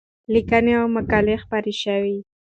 [0.33, 2.17] لیکنې او مقالې خپرې شوې.